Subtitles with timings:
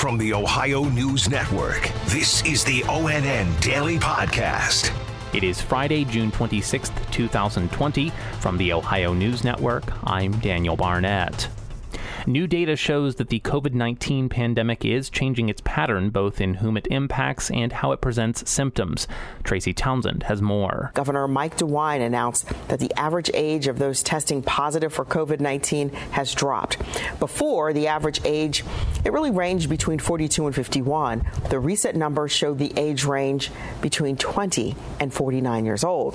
[0.00, 4.90] From the Ohio News Network, this is the ONN Daily Podcast.
[5.34, 8.10] It is Friday, June 26th, 2020.
[8.40, 11.48] From the Ohio News Network, I'm Daniel Barnett.
[12.26, 16.76] New data shows that the COVID 19 pandemic is changing its pattern, both in whom
[16.76, 19.08] it impacts and how it presents symptoms.
[19.42, 20.90] Tracy Townsend has more.
[20.94, 25.90] Governor Mike DeWine announced that the average age of those testing positive for COVID 19
[26.12, 26.78] has dropped.
[27.18, 28.64] Before, the average age,
[29.04, 31.24] it really ranged between 42 and 51.
[31.48, 36.14] The recent numbers showed the age range between 20 and 49 years old.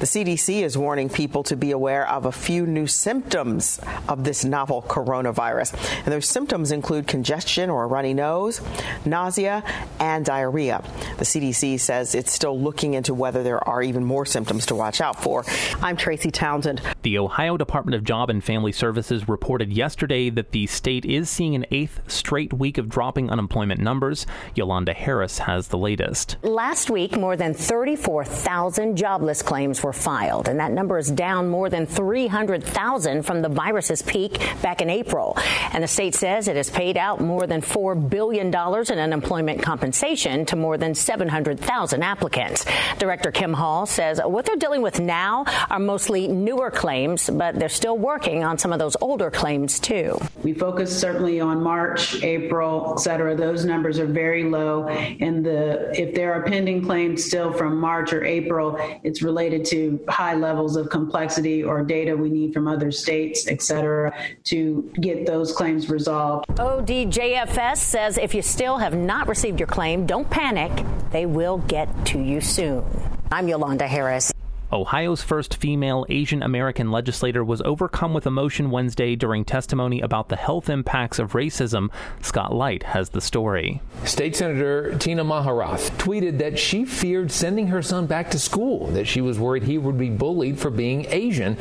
[0.00, 4.46] The CDC is warning people to be aware of a few new symptoms of this
[4.46, 5.74] novel coronavirus.
[5.98, 8.62] And those symptoms include congestion or a runny nose,
[9.04, 9.62] nausea,
[9.98, 10.82] and diarrhea.
[11.18, 15.02] The CDC says it's still looking into whether there are even more symptoms to watch
[15.02, 15.44] out for.
[15.82, 16.80] I'm Tracy Townsend.
[17.02, 21.54] The Ohio Department of Job and Family Services reported yesterday that the state is seeing
[21.54, 24.26] an eighth straight week of dropping unemployment numbers.
[24.54, 26.36] Yolanda Harris has the latest.
[26.42, 31.70] Last week, more than 34,000 jobless claims were filed, and that number is down more
[31.70, 35.38] than 300,000 from the virus's peak back in April.
[35.72, 40.44] And the state says it has paid out more than $4 billion in unemployment compensation
[40.46, 42.66] to more than 700,000 applicants.
[42.98, 46.89] Director Kim Hall says what they're dealing with now are mostly newer claims,
[47.32, 50.18] but they're still working on some of those older claims too.
[50.42, 53.34] We focus certainly on March, April, et cetera.
[53.34, 54.88] Those numbers are very low.
[54.88, 60.00] And the if there are pending claims still from March or April, it's related to
[60.08, 64.12] high levels of complexity or data we need from other states, et cetera,
[64.44, 66.46] to get those claims resolved.
[66.48, 70.84] ODJFS says if you still have not received your claim, don't panic.
[71.12, 72.84] They will get to you soon.
[73.32, 74.32] I'm Yolanda Harris.
[74.72, 80.36] Ohio's first female Asian American legislator was overcome with emotion Wednesday during testimony about the
[80.36, 81.90] health impacts of racism.
[82.22, 83.82] Scott Light has the story.
[84.04, 89.08] State Senator Tina Maharath tweeted that she feared sending her son back to school, that
[89.08, 91.56] she was worried he would be bullied for being Asian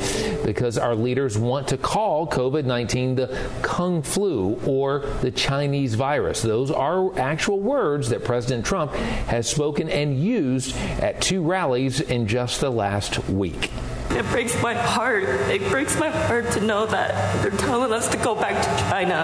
[0.46, 6.44] because our leaders want to call COVID 19 the Kung flu or the Chinese virus.
[6.44, 12.28] Those are actual words that President Trump has spoken and used at two rallies in
[12.28, 13.72] just the last last week.
[14.10, 15.24] It breaks my heart.
[15.24, 19.24] It breaks my heart to know that they're telling us to go back to China.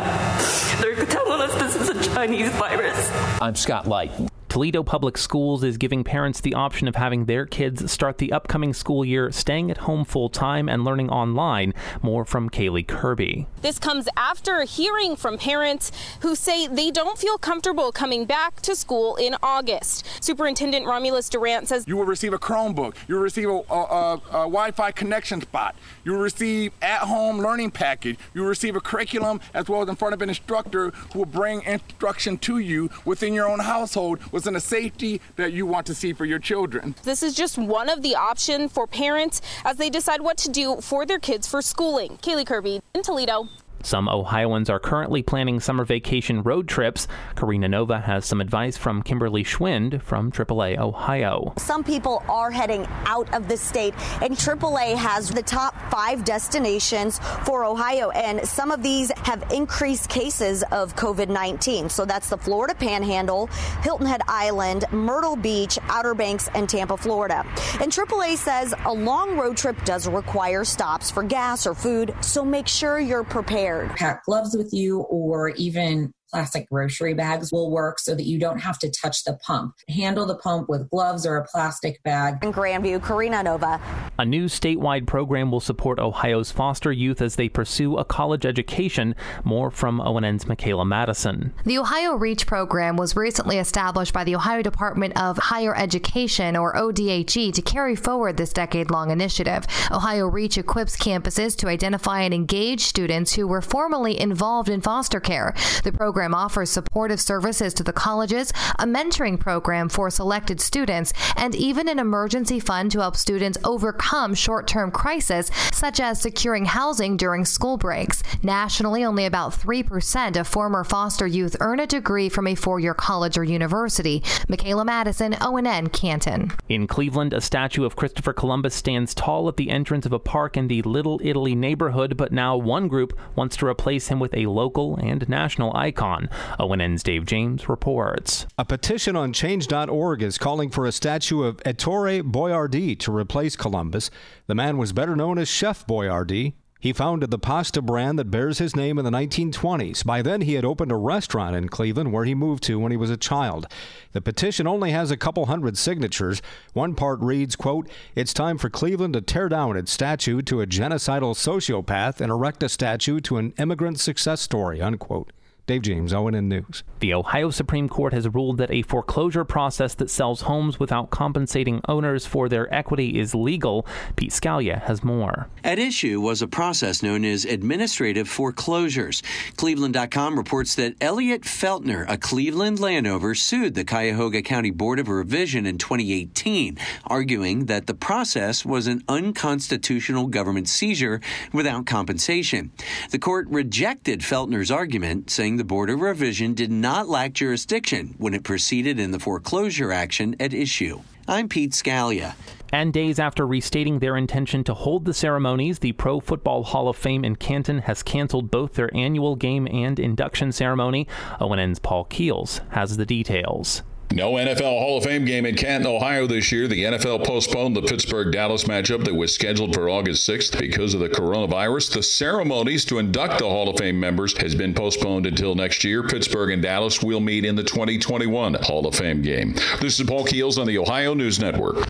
[0.80, 3.12] They're telling us this is a Chinese virus.
[3.42, 4.12] I'm Scott Light.
[4.56, 8.74] Toledo Public Schools is giving parents the option of having their kids start the upcoming
[8.74, 11.74] school year staying at home full time and learning online.
[12.02, 13.48] More from Kaylee Kirby.
[13.62, 18.78] This comes after hearing from parents who say they don't feel comfortable coming back to
[18.78, 20.06] school in August.
[20.24, 24.14] Superintendent Romulus Durant says you will receive a Chromebook, you will receive a, a, a,
[24.14, 28.78] a Wi Fi connection spot, you will receive at home learning package, you will receive
[28.78, 32.60] a curriculum as well as in front of an instructor who will bring instruction to
[32.60, 36.26] you within your own household with and a safety that you want to see for
[36.26, 36.96] your children.
[37.04, 40.82] This is just one of the options for parents as they decide what to do
[40.82, 42.18] for their kids for schooling.
[42.18, 43.48] Kaylee Kirby in Toledo.
[43.86, 47.08] Some Ohioans are currently planning summer vacation road trips.
[47.36, 51.54] Karina Nova has some advice from Kimberly Schwind from AAA Ohio.
[51.58, 57.20] Some people are heading out of the state, and AAA has the top five destinations
[57.46, 61.90] for Ohio, and some of these have increased cases of COVID 19.
[61.90, 63.52] So that's the Florida Panhandle,
[63.84, 67.46] Hilton Head Island, Myrtle Beach, Outer Banks, and Tampa, Florida.
[67.80, 72.44] And AAA says a long road trip does require stops for gas or food, so
[72.44, 77.98] make sure you're prepared Pack gloves with you or even plastic grocery bags will work
[77.98, 79.74] so that you don't have to touch the pump.
[79.88, 82.44] Handle the pump with gloves or a plastic bag.
[82.44, 83.80] In Grandview, Karina Nova.
[84.20, 89.16] A new statewide program will support Ohio's foster youth as they pursue a college education.
[89.46, 91.54] More from ONN's Michaela Madison.
[91.64, 96.76] The Ohio Reach program was recently established by the Ohio Department of Higher Education, or
[96.76, 99.66] ODHE, to carry forward this decade long initiative.
[99.90, 105.22] Ohio Reach equips campuses to identify and engage students who were formerly involved in foster
[105.22, 105.54] care.
[105.86, 111.14] The program program offers supportive services to the colleges, a mentoring program for selected students,
[111.38, 116.66] and even an emergency fund to help students overcome short term crises, such as securing
[116.66, 118.24] housing during school breaks.
[118.42, 122.96] Nationally, only about 3% of former foster youth earn a degree from a four year
[122.96, 124.24] college or university.
[124.50, 126.52] Michaela Madison, ONN, Canton.
[126.70, 130.58] In Cleveland, a statue of Christopher Columbus stands tall at the entrance of a park
[130.58, 134.48] in the Little Italy neighborhood, but now one group wants to replace him with a
[134.48, 136.30] local and national icon on.
[136.60, 138.46] ONN's Dave James reports.
[138.58, 144.12] A petition on change.org is calling for a statue of Ettore Boiardi to replace Columbus.
[144.48, 146.54] The man was better known as Chef Boyardee.
[146.80, 150.06] He founded the pasta brand that bears his name in the 1920s.
[150.06, 152.98] By then, he had opened a restaurant in Cleveland where he moved to when he
[152.98, 153.66] was a child.
[154.12, 156.44] The petition only has a couple hundred signatures.
[156.74, 160.68] One part reads, quote, It's time for Cleveland to tear down its statue to a
[160.68, 165.32] genocidal sociopath and erect a statue to an immigrant success story, unquote.
[165.68, 166.84] Dave James, ONN News.
[167.00, 171.82] The Ohio Supreme Court has ruled that a foreclosure process that sells homes without compensating
[171.88, 173.88] owners for their equity is legal.
[174.16, 175.50] Pete Scalia has more.
[175.64, 179.24] At issue was a process known as administrative foreclosures.
[179.58, 185.66] Cleveland.com reports that Elliot Feltner, a Cleveland landowner, sued the Cuyahoga County Board of Revision
[185.66, 186.78] in 2018,
[187.08, 191.22] arguing that the process was an unconstitutional government seizure
[191.54, 192.72] without compensation.
[193.10, 198.44] The court rejected Feltner's argument, the Board of Revision did not lack jurisdiction when it
[198.44, 201.02] proceeded in the foreclosure action at issue.
[201.28, 202.36] I'm Pete Scalia.
[202.72, 206.98] And days after restating their intention to hold the ceremonies, the Pro Football Hall of
[206.98, 211.08] Fame in Canton has canceled both their annual game and induction ceremony.
[211.40, 213.84] ONN's Paul Keels has the details.
[214.12, 216.68] No NFL Hall of Fame game in Canton, Ohio this year.
[216.68, 221.02] The NFL postponed the Pittsburgh Dallas matchup that was scheduled for August 6th because of
[221.02, 221.94] the coronavirus.
[221.94, 226.04] The ceremonies to induct the Hall of Fame members has been postponed until next year.
[226.04, 229.56] Pittsburgh and Dallas will meet in the 2021 Hall of Fame game.
[229.82, 231.88] This is Paul Keels on the Ohio News Network.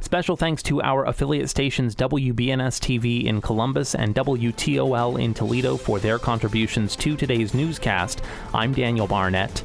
[0.00, 5.98] Special thanks to our affiliate stations WBNS TV in Columbus and WTOL in Toledo for
[5.98, 8.20] their contributions to today's newscast.
[8.52, 9.64] I'm Daniel Barnett